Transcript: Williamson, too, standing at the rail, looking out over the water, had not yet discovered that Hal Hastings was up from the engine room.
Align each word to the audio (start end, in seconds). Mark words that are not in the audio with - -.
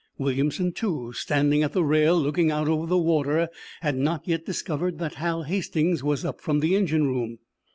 Williamson, 0.17 0.71
too, 0.71 1.13
standing 1.13 1.61
at 1.61 1.73
the 1.73 1.83
rail, 1.83 2.19
looking 2.19 2.49
out 2.49 2.67
over 2.67 2.87
the 2.87 2.97
water, 2.97 3.49
had 3.81 3.95
not 3.95 4.27
yet 4.27 4.47
discovered 4.47 4.97
that 4.97 5.13
Hal 5.21 5.43
Hastings 5.43 6.01
was 6.01 6.25
up 6.25 6.41
from 6.41 6.59
the 6.59 6.75
engine 6.75 7.05
room. 7.05 7.37